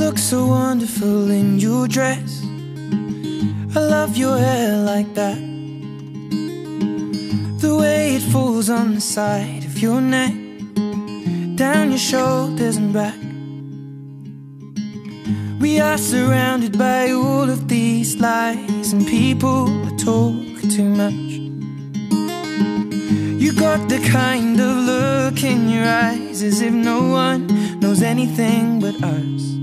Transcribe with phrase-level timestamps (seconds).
[0.00, 2.42] Look so wonderful in your dress.
[3.76, 5.38] I love your hair like that.
[7.60, 10.34] The way it falls on the side of your neck,
[11.54, 13.20] down your shoulders and back.
[15.60, 21.28] We are surrounded by all of these lies, and people are talking too much.
[23.42, 27.46] You got the kind of look in your eyes as if no one
[27.80, 29.60] knows anything but us.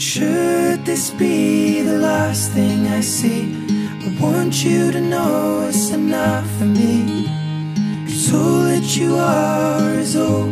[0.00, 3.54] Should this be the last thing I see?
[4.00, 7.26] I want you to know it's enough for me.
[8.06, 10.46] Cause all that you are is all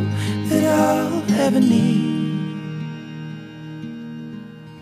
[0.50, 2.52] that I'll ever need.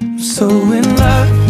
[0.00, 1.45] I'm so in love,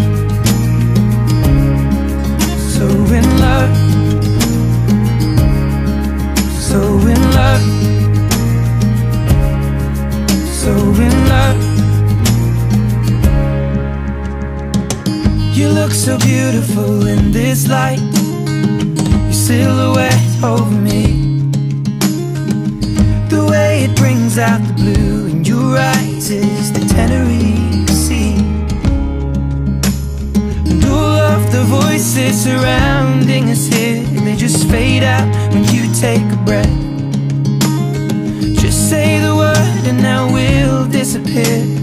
[15.97, 21.49] so beautiful in this light, your silhouette over me.
[23.31, 28.35] The way it brings out the blue in your eyes is the Tenerife Sea.
[30.71, 36.27] And all of the voices surrounding us here, they just fade out when you take
[36.31, 36.79] a breath.
[38.61, 41.76] Just say the word and now we'll disappear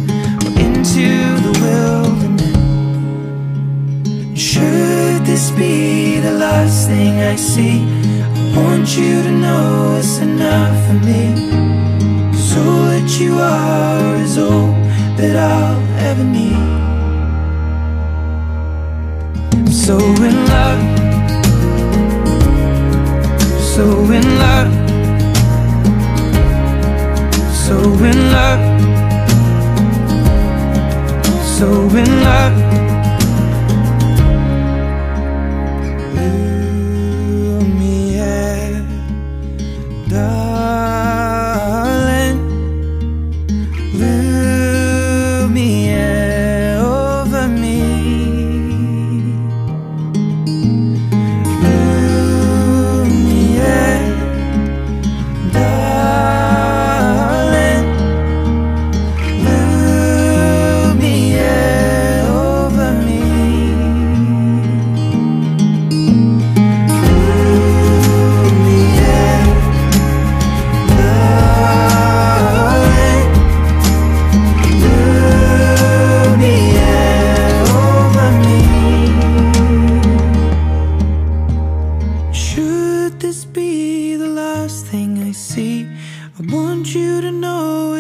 [5.34, 7.82] this be the last thing I see?
[8.56, 11.22] I want you to know it's enough for me.
[12.32, 14.72] Cause all that you are is all
[15.18, 16.68] that I'll ever need.
[19.56, 19.98] I'm so
[20.30, 20.84] in love,
[23.74, 23.86] so
[24.18, 24.72] in love,
[27.66, 27.76] so
[28.10, 28.64] in love,
[31.58, 31.68] so
[32.02, 32.83] in love.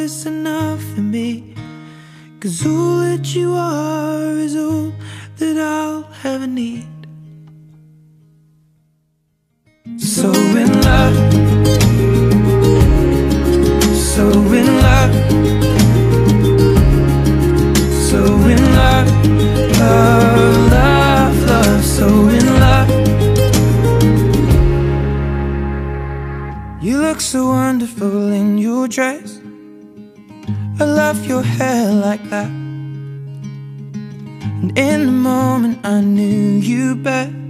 [0.03, 1.55] It's enough for me.
[2.41, 4.91] Cause all that you are is all
[5.37, 6.87] that I'll ever need.
[9.97, 11.15] So in love,
[14.13, 14.25] so
[14.59, 15.13] in love,
[18.09, 18.21] so
[18.53, 19.07] in love,
[19.79, 22.89] love, love, love, so in love.
[26.83, 29.32] You look so wonderful in your dress.
[31.21, 32.49] Your hair like that.
[34.61, 37.42] And in the moment, I knew you best.